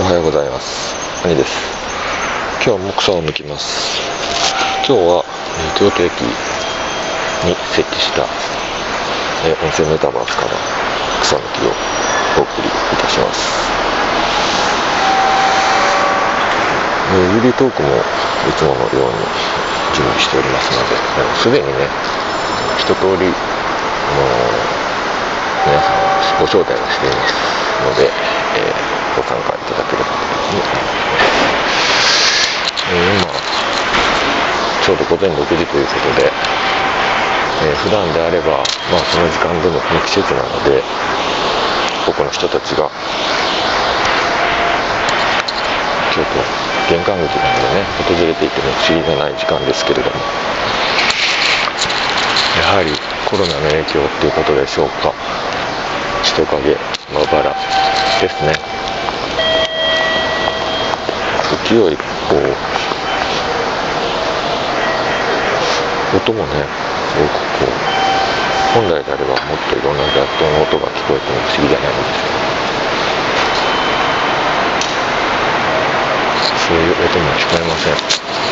[0.00, 0.96] おはようございます。
[1.28, 1.52] 兄です。
[2.64, 4.00] 今日も草を抜きます。
[4.88, 5.20] 今日は、
[5.60, 6.24] えー京都駅
[7.44, 8.24] に設置した、
[9.44, 10.56] えー温泉メタバースから
[11.20, 11.76] 草抜きを
[12.40, 13.44] お送りいたします、
[17.12, 17.88] えー、ユリトークも
[18.48, 19.20] いつものように
[19.92, 21.84] 準備しておりますのでもうすでにね
[22.80, 23.36] 一通りあ
[24.16, 24.24] の
[25.68, 27.36] 皆さんご招待をしています
[27.84, 28.08] ので、
[28.56, 30.72] えーご参加いただければと思いま
[32.00, 32.48] す、
[32.88, 33.28] えー今
[34.80, 36.32] ちょうど午前6時ということで、
[37.68, 40.82] えー普段であれば、まあ、その時間でもこの季節なので
[42.08, 42.88] 多くの人たちが
[46.16, 46.40] 京都
[46.88, 50.16] 玄関口なのでね訪れていても不思議じゃない時間ですけれども。
[52.56, 52.90] やはり
[53.28, 55.12] コロナの影響っていうことでしょうか。
[56.24, 56.76] 人影
[57.12, 57.54] まばら
[58.20, 58.69] ですね。
[61.50, 62.02] 時よりこ
[62.36, 62.38] う
[66.16, 66.64] 音もね
[67.10, 67.70] すごくこう
[68.74, 72.40] 本来であればもっといろんな雑踏の音が聞こえても不思議じゃないんですけど
[76.68, 78.49] そういう音も聞こえません。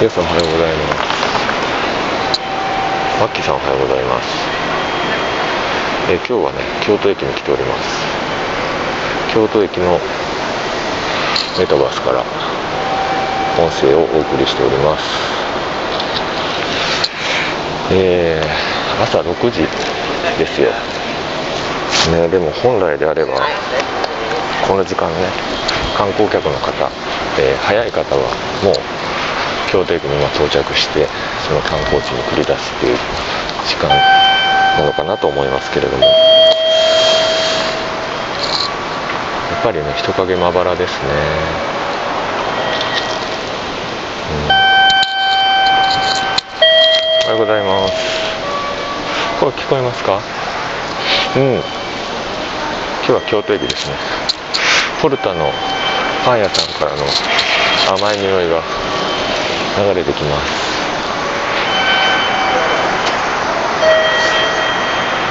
[0.00, 2.38] 皆さんおはようございます。
[3.18, 4.30] マッキーさんおはようございます、
[6.06, 7.98] え今日はね京都駅に来ております。
[9.34, 9.98] 京都駅の
[11.58, 12.22] メタバースから
[13.58, 15.04] 音声をお送りしております。
[17.90, 19.66] えー、朝6時
[20.38, 20.70] ですよ。
[22.14, 23.34] ねでも本来であれば
[24.64, 25.26] この時間ね
[25.96, 26.88] 観光客の方、
[27.40, 28.22] えー早い方は
[28.62, 28.97] もう
[29.70, 31.06] 京都駅に今到着して
[31.46, 32.98] その観光地に繰り出すっていう
[33.66, 33.88] 時間
[34.78, 36.04] なのかなと思いますけれども。
[36.04, 36.12] や
[39.60, 40.98] っぱりね人影まばらですね、
[44.30, 44.48] うん、
[47.26, 47.94] おはようございます。
[49.40, 50.20] 声聞こえますか？
[51.36, 51.54] うん。
[51.54, 51.62] 今
[53.06, 53.96] 日は京都駅ですね。
[55.02, 55.50] ポルタの
[56.24, 57.04] パン屋さんからの
[57.98, 58.62] 甘い匂いが
[59.78, 60.50] 流れてきます。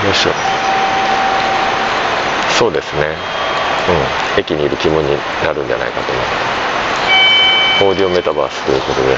[0.06, 0.32] よいしょ。
[2.58, 3.16] そうですね。
[3.90, 3.92] う
[4.24, 4.28] ん。
[4.38, 6.30] 駅にいる気分になるんじゃないかと思いま
[7.80, 9.18] すオーディオメタバースということで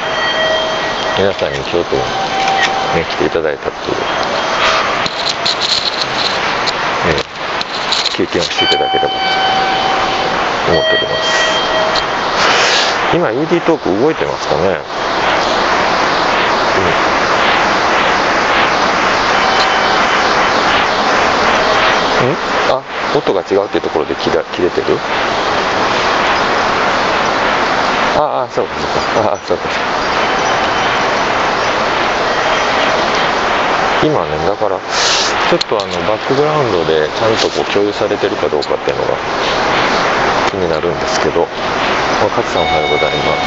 [1.18, 2.02] 皆さんに京都に、
[2.96, 4.02] ね、来ていただいたっていう、ね、
[8.16, 9.16] 経験をしていただければと
[10.72, 11.28] 思っております。
[13.12, 14.62] 今 UD トーク動いてますかね？
[22.22, 22.36] うん、ん？
[22.72, 22.84] あ
[23.18, 25.00] 音が違うっていうところで切ら切れてる？
[28.18, 29.32] ああそうかそうか。
[29.32, 29.64] ああそうか。
[34.04, 34.80] 今ねだから
[35.50, 39.10] ちょっとあのバックグラウンドでちゃんとこう共有されてるかどうかっていうのが
[40.52, 41.48] 気になるんですけど。
[42.18, 43.46] あ勝さんおはようございます。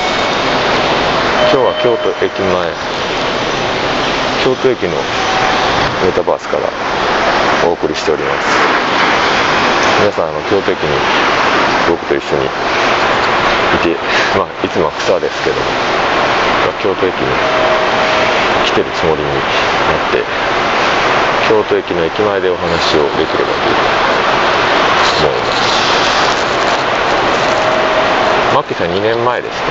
[1.51, 2.47] 今日は京都駅前
[4.47, 4.95] 京都駅の
[6.07, 6.71] メタバースから
[7.67, 8.47] お送りしております。
[10.01, 10.95] 皆さんあの京都駅に
[11.91, 12.49] 僕と一緒にい
[13.83, 13.99] て
[14.39, 17.27] まあいつもは草ですけどま京都駅に
[18.65, 20.25] 来てるつもりになって
[21.51, 23.77] 京都駅の駅前でお話をできればという
[25.27, 25.92] 思います。
[28.55, 29.67] マッキーさん2年前ですね。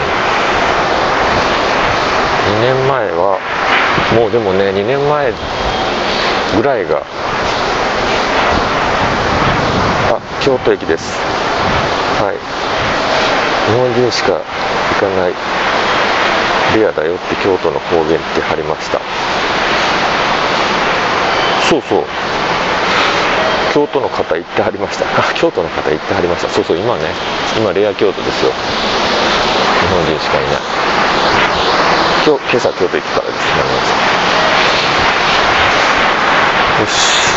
[2.58, 3.38] 2年前は
[4.16, 5.32] もうでもね2年前
[6.56, 7.04] ぐらいが
[10.10, 11.20] あ京都駅です。
[12.20, 12.38] はい。
[13.72, 14.42] 日本人しか行
[15.00, 15.34] かない
[16.76, 19.00] レアだよって京都の方言って貼りました。
[21.70, 22.04] そうそう。
[23.74, 25.06] 京都の方行ってはりました。
[25.06, 26.50] あ京都の方行ってはりました。
[26.50, 27.04] そうそう今ね
[27.58, 28.52] 今レア京都ですよ。
[28.52, 30.54] 日本人しかいない。
[32.28, 33.40] 今日今朝京都行くからです。
[33.56, 33.64] ね
[36.82, 37.32] よし。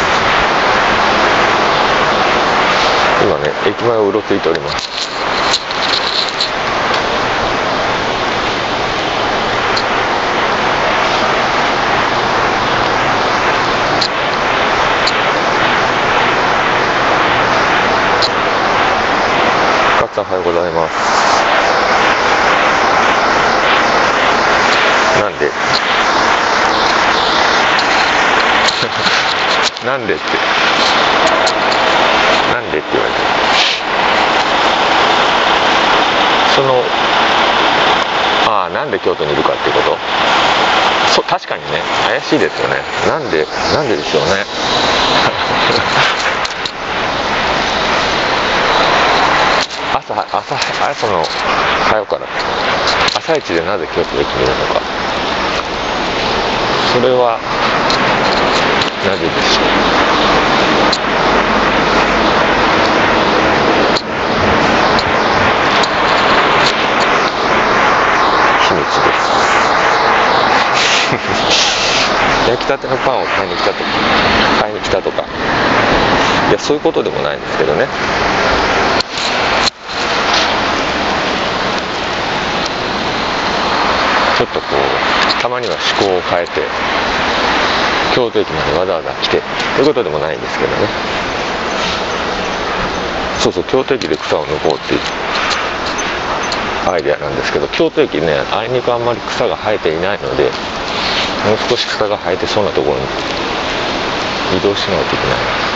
[3.22, 4.94] 今ね駅前をうろついております
[20.14, 20.94] さんおはようございます。
[25.20, 25.50] なんで
[29.84, 30.22] なんでって
[32.52, 33.20] なんでって言われて
[36.54, 36.82] その
[38.46, 39.96] ああなんで京都にいるかってこと？
[41.14, 41.82] そう確かにね。
[42.08, 42.76] 怪しいですよね。
[43.06, 44.44] なんでなんででしょうね。
[50.06, 50.54] 朝朝
[50.90, 51.24] 朝の
[51.88, 52.26] 早うから。
[53.16, 54.80] 朝一でなぜ京都駅にいるのか。
[56.92, 57.38] それは
[59.06, 59.64] なぜでしょう。
[68.68, 69.28] 秘密です。
[72.50, 73.90] 焼きたてのパンを買いに来たとか
[74.60, 75.24] 買いに来たとか。
[76.50, 77.86] いやそういうことでもないんですけどね
[84.36, 86.62] ちょっとこうたまには思考を変えて
[88.14, 89.42] 京都駅までわざわざ来て
[89.76, 90.88] ということでもないんですけどね。
[93.40, 95.00] そうそう京都駅で草を抜こうっていう
[96.88, 100.50] アイデアなんですけど京都駅ねあいにくあんまり草が生えていないのでもう
[101.68, 103.02] 少し草が生えてそうなところに
[104.56, 105.73] 移動しないといけない。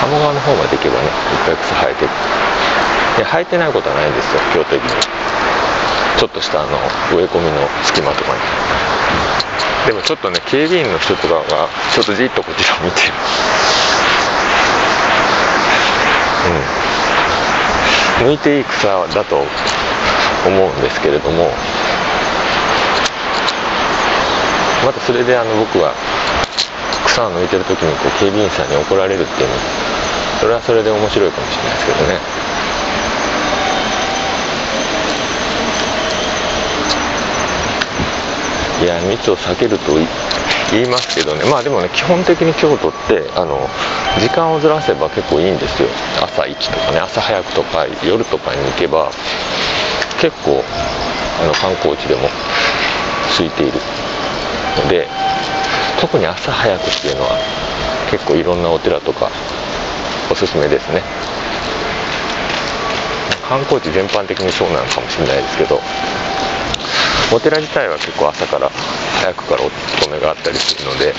[0.00, 1.12] 鴨川の方まで行けばねいっ
[1.46, 2.10] ぱい草生えてる
[3.18, 4.90] いや生えてないことはないんですよ京都駅に。
[6.18, 6.76] ちょっとしたあの
[7.16, 8.40] 植え込みの隙間とかに。
[9.86, 13.12] でもちょっとね警備員の人とかがちょっとじっとこちらを見てる。
[18.20, 18.26] うん。
[18.26, 19.46] 向いていい草だと
[20.46, 21.50] 思うんですけれども
[24.84, 25.94] またそれであの僕は
[27.12, 29.54] 草を抜いてる時にこう警備員さんに怒られるっていうの
[30.40, 32.20] それはそれで面白いかもしれないですけどね。
[38.82, 39.92] いや密を避けると
[40.72, 41.44] 言いますけどね。
[41.50, 43.68] まあでもね基本的に京都ってあの
[44.18, 45.88] 時間をずらせば結構いいんですよ。
[46.22, 49.10] 朝行きとかね朝早くとか夜とかに行けば
[50.18, 50.64] 結構
[51.42, 52.30] あの観光地でも
[53.36, 53.72] 空いている
[54.82, 55.06] ので
[56.00, 57.36] 特に朝早くっていうのは
[58.10, 59.30] 結構いろんなお寺とか
[60.30, 61.02] おすすめですね。
[63.48, 65.80] 観光地全般的にそうなのかもしれないですけど
[67.34, 68.70] お寺自体は結構朝から
[69.20, 71.12] 早くからお勤めがあったりするので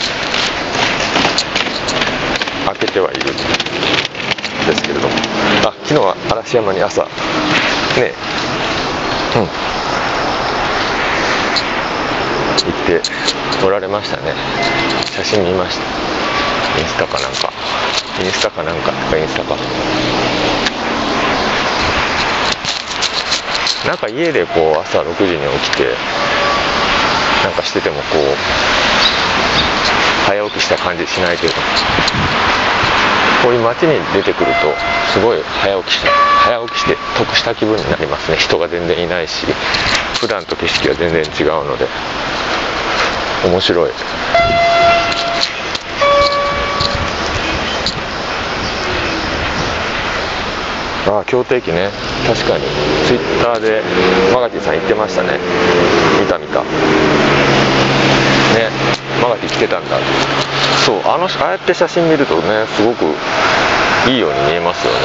[2.68, 5.13] 開けてはいるんですけれども。
[5.63, 7.07] あ昨日は嵐山に朝ね
[9.36, 9.81] うん。
[12.69, 13.02] って
[13.66, 14.34] おられましたね。
[15.16, 15.84] 写真見ました。
[16.80, 17.52] インスタかなんか。
[18.24, 18.92] インスタかなんか。
[19.18, 19.56] インスタか。
[23.88, 25.96] なんか家でこう朝6時に起きて
[27.44, 28.36] なんかしててもこう
[30.28, 31.54] 早起きした感じしないけど。
[33.42, 34.74] こういう街に出てくると
[35.12, 36.12] すごい早起きした
[36.45, 38.38] 早起きして得した気分になりますね。
[38.38, 39.45] 人が全然いないし
[40.19, 41.88] 普段と景色が全然違うので。
[43.44, 43.92] 面白い。
[51.07, 51.90] ああ京都駅ね。
[52.28, 52.64] 確かに。
[53.07, 53.81] ツイッターで
[54.31, 55.40] マガティさん言ってましたね。
[56.21, 56.62] 見た見た。
[56.62, 56.68] ね。
[59.21, 59.98] マガティ来てたんだ。
[60.85, 63.06] そうあのああやって写真見るとねすごく
[64.09, 65.00] いいように見えますよね。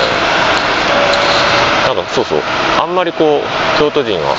[1.86, 2.42] なんかそうそう
[2.80, 4.34] あんまりこう京都人は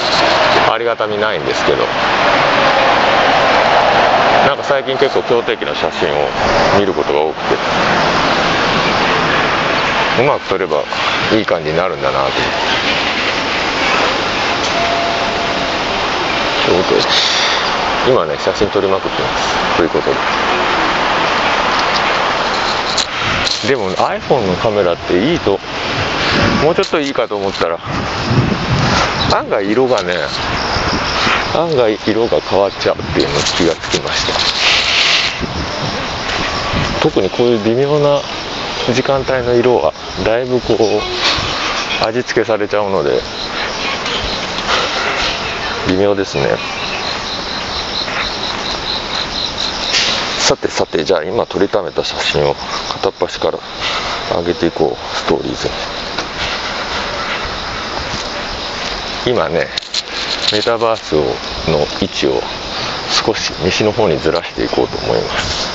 [0.74, 1.78] ありがたみないんですけど
[4.48, 6.28] なんか最近結構京都駅の写真を
[6.80, 7.56] 見ることが多くて
[10.22, 10.84] うまく撮れば
[11.32, 12.26] いい感じになるんだなと。
[16.70, 17.06] 思って京都駅
[18.10, 19.78] 今ね写真撮りまくってます。
[19.78, 20.77] ということで。
[23.66, 25.60] でも iPhone のカメラっていいと
[26.64, 27.80] もうちょっといいかと思ったら
[29.36, 30.14] 案外色がね
[31.56, 34.34] 案外色が変わっちゃうっていうの気がつきました。
[37.02, 38.22] 特にこういう微妙な
[38.94, 39.94] 時間帯の色は
[40.26, 43.22] だいぶこう味付けされちゃうので
[45.88, 46.58] 微妙ですね。
[50.48, 52.56] さてさてじゃあ今撮りためた写真を
[52.94, 53.60] 片っ端から
[54.40, 55.68] 上げていこうストーリーズ。
[59.26, 59.68] に今ね
[60.54, 61.24] メタバースを
[61.70, 62.42] の位置を
[63.26, 65.68] 少し西の方にずらしていこうと思います。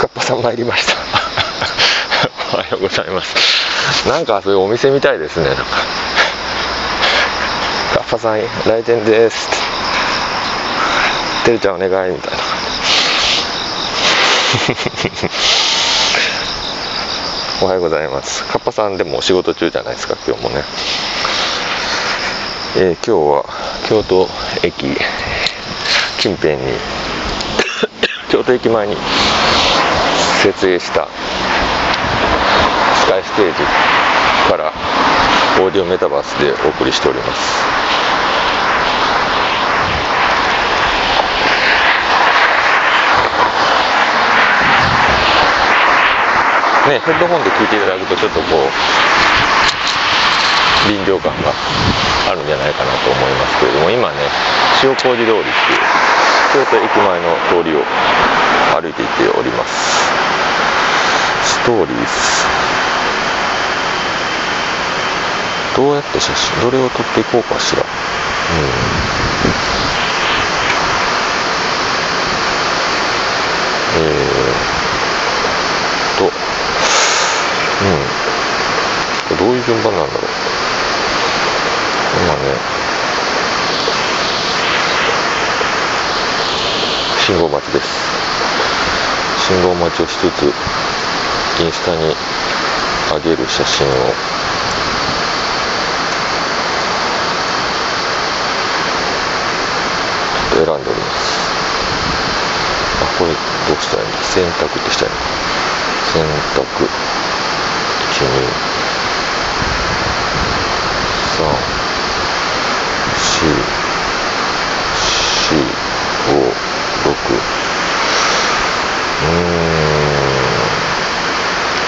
[0.00, 0.94] かっぱさん参りました。
[2.56, 4.08] おはようございます。
[4.08, 5.50] なんかそういうお店みたいですね
[8.10, 9.48] なんかカッパさん来店です。
[11.44, 12.38] てるちゃんお願いみたいな。
[17.62, 18.42] おはようございます。
[18.44, 20.64] カッパさんでもお仕事中じゃないですか今日もね。
[22.76, 23.44] えー、今日は
[23.88, 24.28] 京都
[24.62, 24.98] 駅
[26.18, 26.62] 近辺に
[28.28, 28.96] 京都駅前に
[30.42, 31.06] 設営した
[33.02, 33.62] スカイステージ
[34.50, 34.72] から
[35.60, 37.89] オーディオメタバースでお送りしております。
[46.90, 46.98] ね。
[47.06, 48.66] ヘッドホンで聞いていただくとちょっとこう
[50.90, 51.54] 臨場感が
[52.26, 54.16] あるんじゃないかなと思いますけれども今ね
[54.82, 55.46] 塩麹通りっていう
[56.52, 57.84] 京都駅前の通りを
[58.74, 60.10] 歩いていっております。
[61.42, 62.00] ストーリーズ
[65.76, 67.82] どうやって写真どれを撮っていこうかしら。
[67.82, 67.86] うん
[73.92, 76.24] えー、と
[79.34, 80.22] うんどういう順番なんだろう
[82.24, 82.40] 今ね
[87.24, 87.86] 信号待ちです。
[89.46, 90.52] 信号待ちをしつつ
[91.62, 92.16] インスタに
[93.14, 93.90] 上げる写真を。
[100.52, 101.38] 選んでおります。
[103.04, 103.36] あこれど
[103.78, 104.18] うしたらいいんだ？
[104.24, 105.22] 選択ってしたいのか。
[106.12, 106.90] 選択。
[108.10, 108.26] 12
[111.40, 111.46] 3
[115.50, 115.56] 4
[116.26, 116.34] 5
[117.02, 117.08] 6
[119.22, 119.34] うーん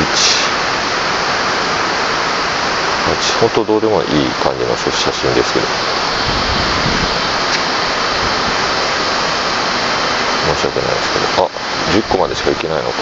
[0.00, 0.14] 1
[3.12, 4.06] 8本当どうでもいい
[4.44, 5.66] 感じの写真ですけど。
[10.54, 11.44] 申し訳ないですけど。
[11.46, 11.50] あ
[11.90, 12.94] 10個までしかいけないのか。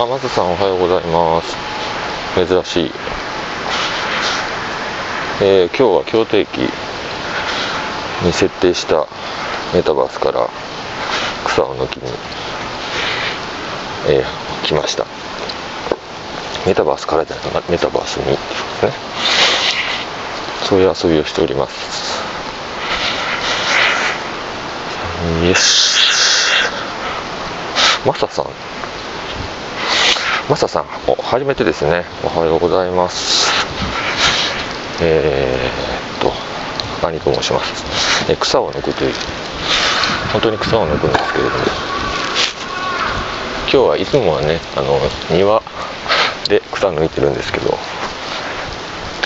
[0.00, 1.56] あマサさんおはようございます。
[2.46, 2.92] 珍しい、
[5.40, 6.68] えー、今日は京都駅
[8.22, 9.06] に設定した
[9.74, 10.48] メタバースから
[11.44, 12.10] 草を抜きに、
[14.08, 15.06] えー、来ました。
[16.66, 18.38] メタバースからじゃないかなメタバースにね。
[20.68, 22.22] そういう遊びをしております。
[25.46, 25.98] よし。
[28.04, 28.46] マサさん。
[30.48, 32.04] マサさん、お初めてですね。
[32.24, 33.50] おはようございます。
[35.00, 35.97] えー、
[36.98, 37.84] っと、兄と申します。
[38.30, 39.14] え草を抜くという、
[40.32, 41.56] 本当に草を抜くんですけれども、
[43.62, 44.98] 今日はいつもはね、あの、
[45.30, 45.62] 庭
[46.48, 47.78] で草抜いてるんですけど、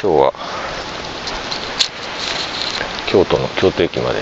[0.03, 0.33] 今日は、
[3.07, 4.21] 京都の京都駅まで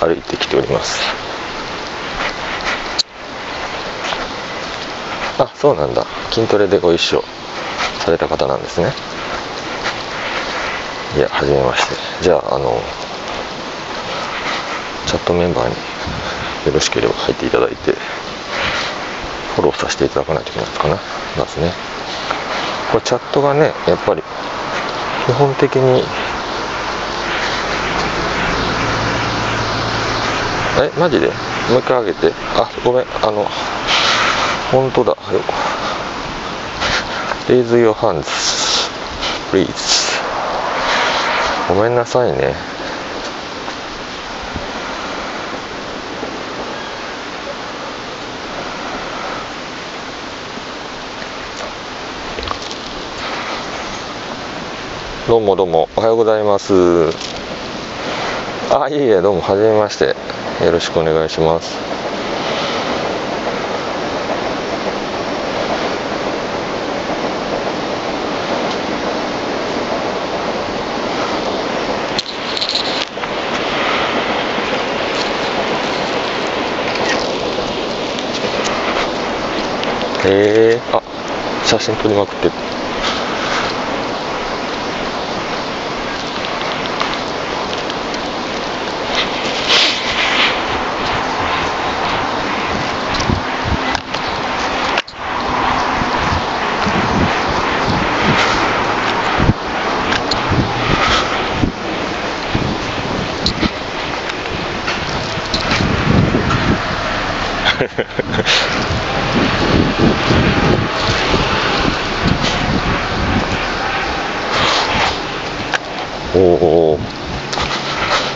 [0.00, 1.00] 歩いてきております。
[5.38, 6.04] あそうなんだ。
[6.30, 7.24] 筋トレでご一緒
[8.00, 9.13] された方なんですね。
[11.16, 11.94] いやはじめまして。
[12.22, 12.80] じゃああの
[15.06, 15.74] チャットメンバーに
[16.66, 17.92] よろしければ入っていただいて
[19.54, 20.98] フォローさせていただかないといけないかな？
[21.38, 21.72] まずね。
[22.90, 24.22] これチャットがねやっぱり
[25.26, 26.02] 基本的に
[30.80, 31.28] えマジで？
[31.28, 32.32] もう一回上げて。
[32.56, 33.06] あごめん。
[33.22, 33.46] あの
[34.72, 35.12] 本当だ。
[35.12, 35.16] よ
[37.46, 38.26] Raise your hands
[39.52, 40.03] please.
[41.68, 42.54] ごめんなさいね。
[55.26, 56.74] どうもどうもおはようございます。
[58.70, 60.14] あいえいえどうもはじめまして。
[60.64, 62.03] よろしくお願いします。
[80.26, 81.02] へえあ
[81.66, 82.52] 写真撮りまくってる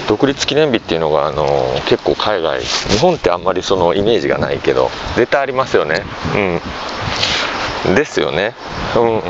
[0.08, 1.46] 独立記念日っていうのが、あの
[1.86, 6.02] 結構海外日本ってあんまりそのイメージがないけど絶対ありますよね。
[7.86, 7.94] うん。
[7.94, 8.54] ですよね。
[8.96, 9.18] うん。
[9.18, 9.22] うん。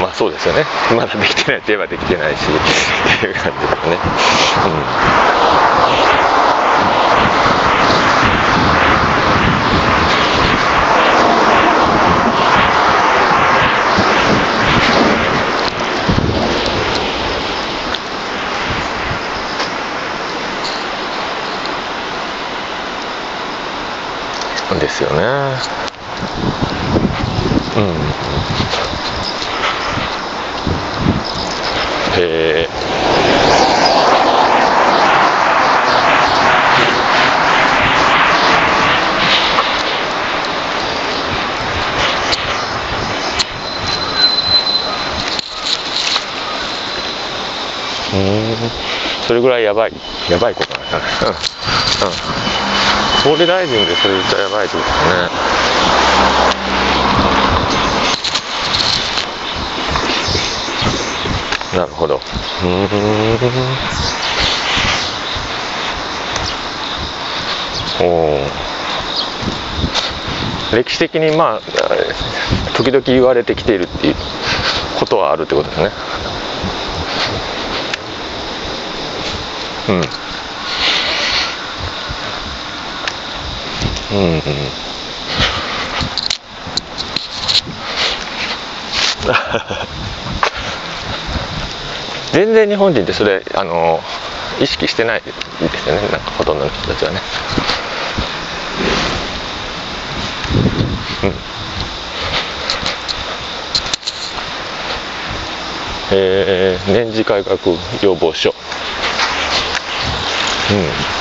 [0.00, 0.64] まあそうですよね。
[0.94, 3.96] まだできてないといえばできてないしっていう感じですね。
[6.26, 6.31] うん。
[24.82, 25.16] ですよね。
[27.76, 27.84] うん。
[32.16, 32.68] へえ。
[48.12, 48.70] うん。
[49.26, 49.92] それぐらいやばい。
[50.28, 50.98] やばいことなんだ。
[50.98, 51.28] ねうん。
[51.28, 51.30] う
[52.48, 52.51] ん。
[53.22, 55.12] 総理大臣でそれ言ったらやばいってことですね。
[61.78, 62.20] なるほど。
[62.64, 62.88] うん。
[68.04, 68.40] お
[70.74, 71.60] 歴史的にまあ
[72.74, 74.16] 時々言われてきているっていう
[74.98, 75.90] ことはあるってことですね。
[79.90, 80.21] うん。
[84.12, 84.42] うんうん。
[92.32, 94.00] 全然日本人ってそれあの
[94.60, 95.30] 意識してないで
[95.78, 96.02] すよね。
[96.08, 97.20] なんかほとんどの人たちはね。
[101.24, 101.32] うん。
[106.14, 107.58] えー、年次改革
[108.02, 108.50] 要望書。
[108.50, 108.52] う
[110.74, 111.12] ん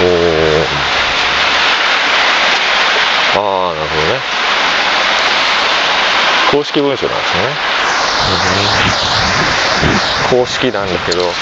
[0.00, 0.06] おお
[6.50, 7.42] 公式文書なんですね、
[10.32, 11.32] うん、公式なんだけど、うん、うん。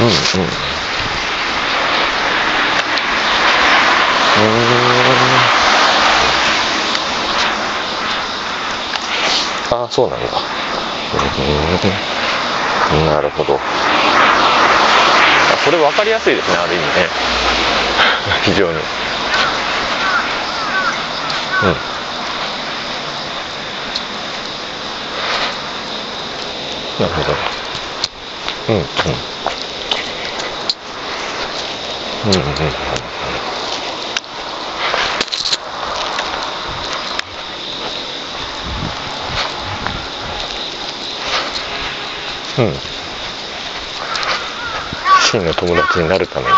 [0.00, 0.48] うんうん。
[4.36, 5.54] うん
[9.70, 10.26] ああそうなんだ。
[12.92, 13.06] うん。
[13.06, 13.58] なるほど。
[15.64, 17.08] これ分かりやすいですねある意味ね。
[18.44, 18.78] 非常に。
[21.62, 21.94] うん。
[27.00, 27.34] なるほど。
[28.68, 28.84] うんうん。
[32.24, 32.40] うんうん
[42.58, 43.03] うん。
[45.34, 46.52] 真の友達になるために。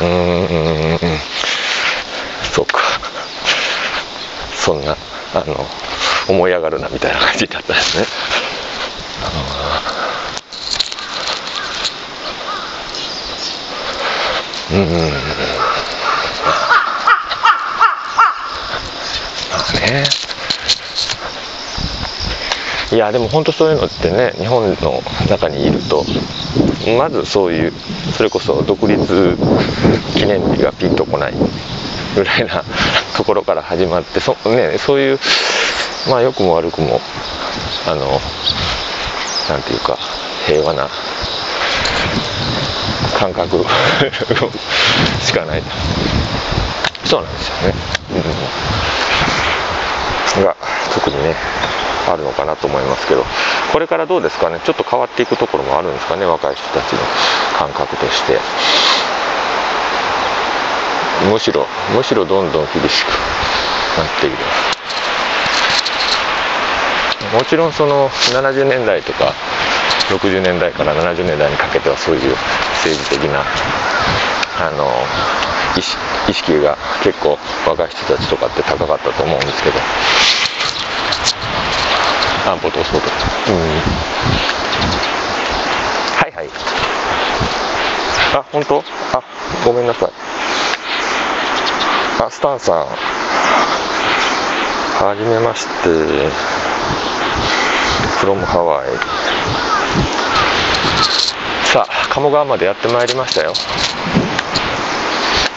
[0.00, 0.92] うんうん。
[0.92, 0.98] うん
[2.50, 2.80] そうか。
[4.54, 4.96] そんな
[5.34, 5.66] あの
[6.28, 8.06] 思い上がるなみたいな感じだったですね。
[14.72, 14.80] うん。
[14.80, 15.12] うん。
[19.50, 20.04] まあね。
[22.94, 26.04] いやでも本当そういうのってね日本の中にいると
[26.96, 27.72] まずそういう
[28.16, 29.36] それこそ独立
[30.14, 31.34] 記念日がピンとこない
[32.14, 32.62] ぐらいな
[33.16, 35.18] ところから始まってそ,、ね、そういう
[36.08, 37.00] まあ良くも悪くも
[37.88, 38.20] あの
[39.48, 39.98] なんていうか
[40.46, 40.88] 平和な
[43.18, 43.64] 感覚
[45.20, 45.62] しかない
[47.04, 47.74] そうなんですよね、
[50.36, 50.54] うん、が
[50.94, 51.34] 特にね
[52.12, 53.24] あるのかなと思いますけど
[53.72, 54.60] これからどうですかね？
[54.64, 56.26] ちょっと変わっていくところもあるんですかね？
[56.26, 56.98] 若い人たちの
[57.58, 58.38] 感覚として。
[61.30, 64.36] むしろむしろどんどん厳しくなっている。
[67.32, 69.32] もちろんその70年代とか
[70.10, 72.36] 60年代から70年代にかけてはそういう
[72.82, 73.42] 政治的な
[74.60, 74.86] あの
[75.78, 75.82] 意
[76.34, 79.78] 識が結構若い人たちとかって高かったと思うんですけど。
[82.46, 83.08] あボトそうと
[83.50, 83.58] うん。
[86.20, 86.50] はいはい。
[88.34, 88.84] あ本当？
[89.12, 89.22] あ
[89.64, 90.10] ごめんなさい。
[92.20, 92.76] あスタンさん。
[95.06, 95.70] はじめまして。
[98.20, 98.88] from ハワイ
[101.66, 103.54] さあ鴨川までやってまいりましたよ。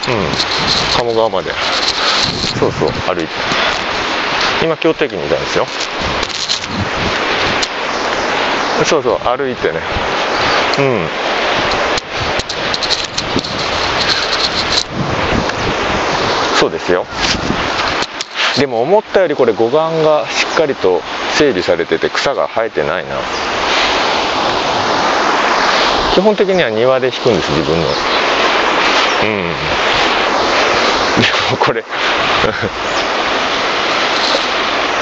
[0.08, 0.14] うん。
[0.98, 1.52] 鴨川まで。
[2.58, 3.32] そうそう歩いて。
[4.62, 5.66] 今京都駅にいたんですよ
[8.84, 9.80] そうそう歩いてね。
[10.78, 11.08] うん。
[16.58, 17.06] そうですよ。
[18.58, 21.02] でも思ったよりこれ護岸がしっかりと
[21.34, 23.16] 整備されてて草が生えてないな。
[26.14, 27.86] 基本的には庭で引くんです自分の。
[29.22, 29.52] うん。
[31.22, 31.84] でもこれ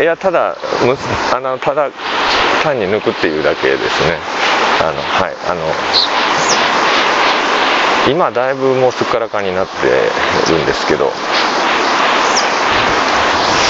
[0.01, 0.97] いやただむ
[1.35, 1.91] あのただ
[2.63, 4.19] 単に抜くっていうだけですね。
[4.81, 5.35] あのはい。
[5.49, 5.63] あの
[8.13, 11.11] 今だいぶもうすっからかになってるんですけど。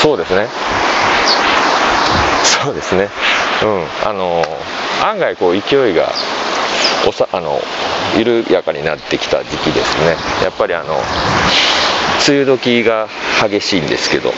[0.02, 0.48] そうですね。
[2.64, 3.08] そうですね。
[3.62, 3.86] うん。
[4.04, 4.44] あの
[5.04, 6.12] 案外こう勢いが
[7.06, 7.62] おさあの
[8.16, 10.16] 緩やかになってきた時期ですね。
[10.42, 11.00] やっぱりあの
[12.26, 13.06] 梅雨時が
[13.48, 14.34] 激しいんですけど。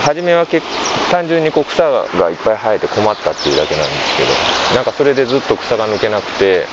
[0.00, 0.62] 初めはけ
[1.10, 4.28] 単純にこう草がいっぱい生えて困ったっていうだけなんですけど
[4.76, 6.66] なんかそれでずっと草が抜けなくて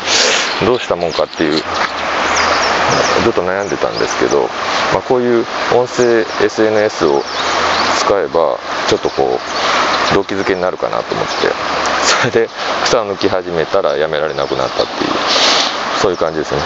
[0.66, 1.62] どうしたもんかっていう
[3.24, 4.44] ずっと悩んでたんですけど、
[4.94, 7.24] まあ、こういう音声 SNS を
[8.00, 9.40] 使えばちょっとこ
[10.12, 11.34] う動機づけになるかなと思って
[12.22, 12.50] それで
[12.84, 15.12] 草を抜き始めたらやめられなくなったっていう
[16.02, 16.62] そういう感じですね、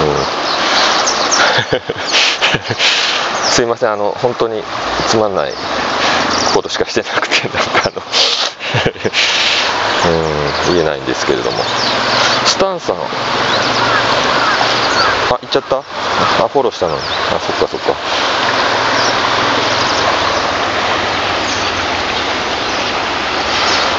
[0.00, 0.04] う。
[0.04, 1.80] ん、
[3.50, 4.62] すいませんあの本当に
[5.08, 5.52] つまんない
[6.54, 8.02] ことしかしてなくてなんかあの
[10.68, 11.58] うん言えないんですけれども。
[12.46, 12.96] スタンさん。
[12.96, 12.98] あ
[15.30, 15.78] 行っちゃった？
[15.78, 15.82] あ
[16.48, 17.00] フォローしたのに。
[17.34, 17.92] あそっかそっか。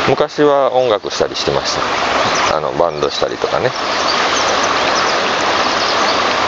[0.08, 1.76] 昔は音楽したりしてまし
[2.50, 2.58] た。
[2.58, 3.70] あのバンドしたりとかね。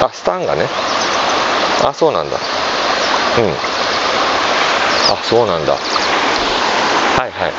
[0.03, 0.67] あスタンがね。
[1.85, 2.37] あそうなんだ。
[5.11, 5.73] あそうなんだ。
[5.73, 5.79] は
[7.27, 7.53] いはい。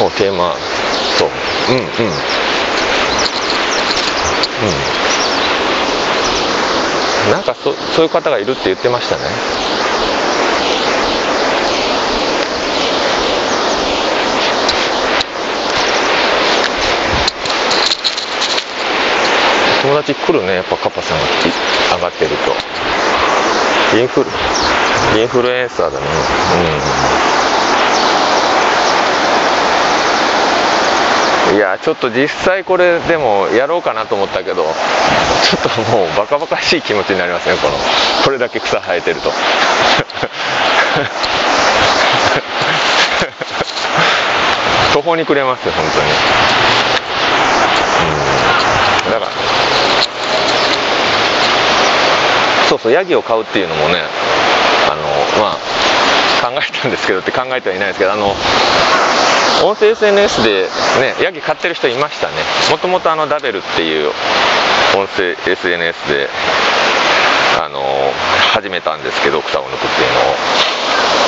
[0.04, 0.54] おテーマ。
[1.18, 1.28] そう。
[1.70, 1.84] うんうん。
[1.84, 1.84] う
[7.28, 7.32] ん。
[7.32, 9.22] なんかそそういう方がいるって言ってましたね。
[20.08, 20.54] 友達来るね。
[20.54, 21.24] やっぱカパさんが
[21.96, 22.52] 上がってると。
[23.98, 24.30] インフル
[25.20, 26.06] インフルエンサーだね。
[31.50, 31.56] うん。
[31.56, 34.64] いやちょっと実際これでもやろうかなと思ったけど
[35.42, 37.74] ちょっともうバカバカしい気持ちになりますねこの。
[38.24, 39.32] これだけ草生えてると。
[44.92, 46.06] 途方に暮れますよ本当に。
[52.68, 54.02] そうそうヤギを飼うっていうのもね
[54.90, 55.02] あの
[55.42, 55.78] まあ
[56.42, 58.34] 考えたんですけどって考えてはいないですけどあの
[59.64, 60.68] 音声 SNS で
[61.00, 62.34] ねヤギ飼ってる人いましたね。
[62.70, 64.12] もともとあのダベルっていう
[64.96, 66.28] 音声 SNS で
[67.60, 67.82] あの
[68.52, 70.20] 始めたんですけど草を抜くっていうの。
[70.20, 70.34] を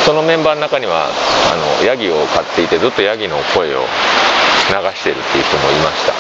[0.05, 1.09] そのメンバーの中には
[1.53, 3.87] あのヤギを飼っていてずっとヤギの声を流
[4.94, 6.12] してるっていう人もいました。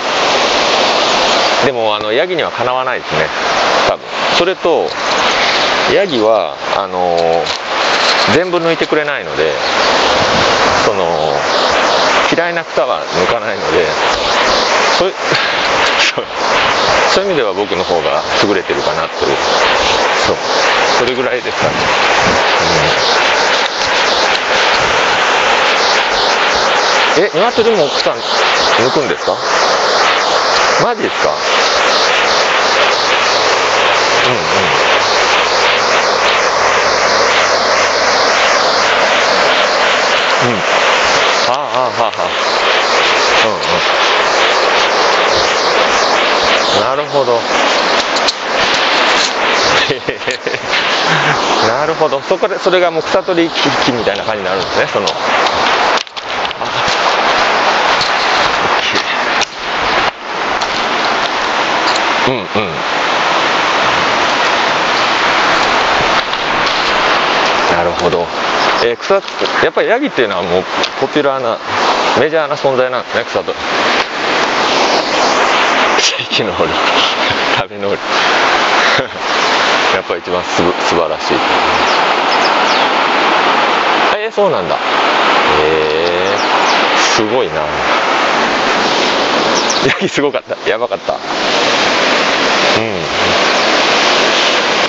[1.66, 3.26] でもあのヤギにはかなわないですね
[3.88, 4.04] 多分。
[4.40, 4.88] それと
[5.92, 7.14] ヤギはあの
[8.32, 9.52] 全部抜いてくれないので
[10.86, 11.04] その
[12.34, 13.84] 嫌いな草は抜かないので
[14.98, 15.12] そう
[17.12, 19.36] そういう意味では僕の方が優れてるかなという
[20.26, 20.36] そう
[21.00, 21.74] それぐらいですかね、
[27.16, 29.36] うん、え鶏も草抜くんですか？
[30.82, 31.34] マジですか？
[34.30, 34.40] うんうん。
[40.42, 40.56] うん、
[41.48, 42.22] ああああああ。
[43.46, 43.56] うんう
[46.78, 46.96] ん。
[46.96, 47.40] なるほど。
[51.68, 52.22] なるほど。
[52.22, 55.06] そこでそれがもう草取り機みたいな感じになるんですねその。
[62.28, 62.44] うんうん
[67.72, 68.26] なるほど。
[68.84, 69.20] えー、草や
[69.70, 70.64] っぱりヤギっていうのはもう
[71.00, 71.58] ポピュラーな
[72.18, 73.52] メジャーな存在なんですね草と。
[76.00, 76.56] 地域のり
[77.60, 77.98] 食べのり
[79.94, 81.36] やっぱ一番す素晴らしい
[84.16, 84.74] えー、そうなんだ。
[84.74, 84.78] へ
[85.62, 87.60] えー、すごいな。
[89.86, 90.56] ヤギすごかった。
[90.68, 91.14] やばかった。
[91.14, 91.18] うん。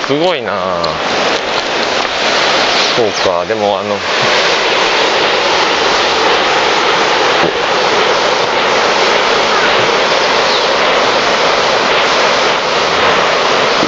[0.06, 0.52] すごいな。
[2.94, 3.96] そうかでもあの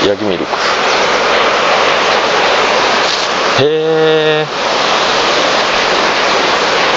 [0.07, 0.53] ヤギミルク。
[3.61, 3.67] へ
[4.43, 4.47] え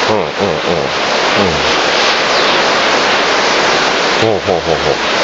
[0.10, 0.28] うんうんうん。
[0.28, 0.34] う
[4.26, 4.32] ん。
[4.32, 5.18] ほうほうほうほう。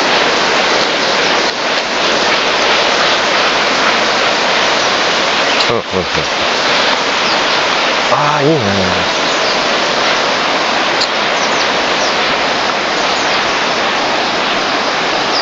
[5.71, 6.01] うんうんう
[6.59, 6.62] ん
[8.15, 8.55] ああいいね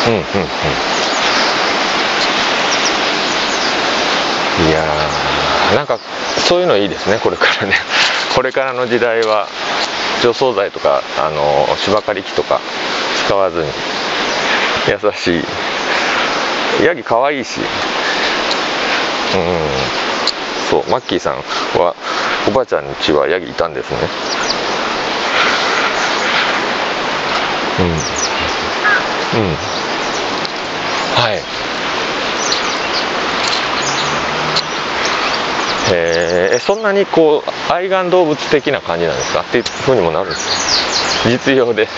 [0.06, 0.22] うんうんう
[4.66, 4.68] ん。
[4.68, 5.86] いやーなん。
[5.86, 5.98] か
[6.48, 7.74] そういうのいいですねこれからね
[8.34, 9.46] これからの時代は
[10.22, 12.60] 除草剤とかあの芝刈り機とか
[13.26, 13.68] 使わずに
[14.88, 15.40] 優し
[16.80, 17.60] いヤギかわいいし
[19.34, 19.42] うん。
[20.70, 21.34] そうマッキーさん。
[21.78, 21.94] は
[22.48, 23.98] おばあちゃんちはヤギいたんですね。
[27.80, 27.86] うん。
[27.86, 27.90] う
[29.44, 29.56] ん。
[31.16, 31.36] はい。
[35.94, 39.40] へえそんなにこう愛玩動物的な感じなんですか？
[39.42, 41.28] っていうふうにもなるんです。
[41.28, 41.88] 実用で。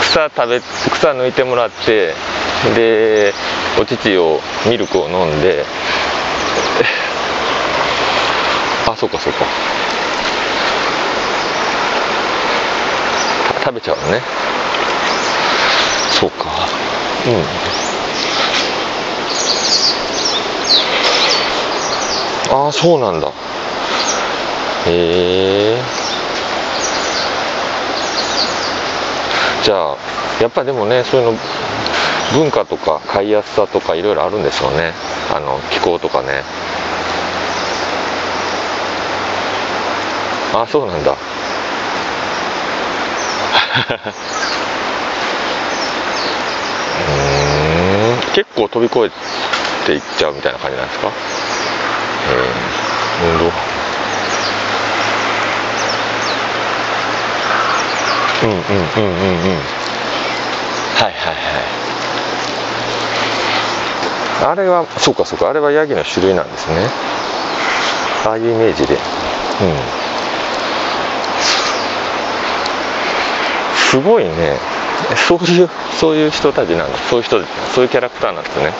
[0.00, 2.14] 草食べ草抜いてもらって
[2.74, 3.32] で
[3.80, 5.64] お乳をミルクを飲んで
[8.94, 9.44] あそうかそうか。
[13.64, 14.22] 食べちゃうのね。
[16.12, 16.68] そうか。
[17.26, 17.30] う
[22.52, 22.56] ん。
[22.56, 23.26] ああそうなんだ。
[24.86, 25.82] へえ
[29.64, 29.96] じゃあ
[30.40, 31.38] やっぱでもねそういうの
[32.34, 34.92] 文化とか買いやすさとかいろいろあるんでしょうね。
[35.34, 36.44] あの気候とかね。
[40.54, 41.14] あそうなんだ。
[47.08, 47.12] う
[48.30, 49.10] ん結構飛び越え
[49.86, 51.08] ていっちゃうみたいな感じなんですか？
[53.22, 53.30] うん。
[53.32, 53.52] 運動。
[58.42, 59.56] うんうんうんうんうん。
[60.96, 61.30] はいはいは
[64.42, 64.44] い。
[64.50, 65.48] あれはそうかそうか。
[65.48, 66.90] あれはヤギの種類なんですね。
[68.26, 68.94] ああいうイメージで。
[68.94, 68.96] う
[69.64, 70.03] ん
[73.94, 74.58] すごいね。
[75.28, 76.98] そういうそういう人たちなんだ。
[77.08, 77.40] そういう人
[77.72, 78.72] そういうキャラクターなんですね。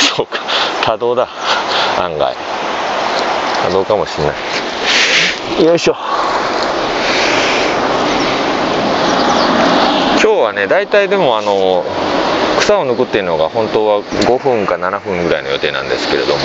[0.16, 0.38] そうか。
[0.86, 1.28] 多動だ。
[2.00, 2.34] 案外。
[3.66, 4.32] 多動かもしれな
[5.60, 5.66] い。
[5.66, 5.96] よいしょ。
[10.22, 11.84] 今日はね大体でもあの
[12.68, 16.40] 草を抜くっていうのが本当は5分か7分ぐらいの予定なんですけれども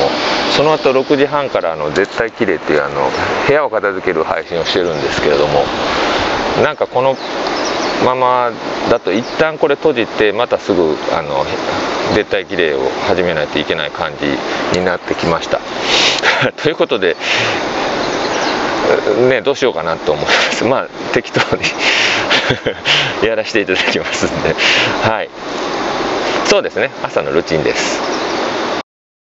[0.56, 3.12] その後6時半からあの絶対きれいっていうあの
[3.46, 5.66] 部屋を片付ける配信をしてるんですけれども
[6.64, 7.18] なんかこの
[8.06, 8.52] まま
[8.90, 11.44] だと一旦これ閉じてまたすぐあの
[12.16, 15.60] 絶対儀礼を始めないといけない感じになってきました。
[16.64, 17.18] ということで
[19.30, 20.64] ねどうしようかなと思います。
[20.64, 21.64] まあ適当に
[23.28, 24.56] やらせていただきますんで。
[25.04, 25.30] はい。
[26.54, 26.92] そうですね。
[27.02, 28.33] 朝のルーチンです。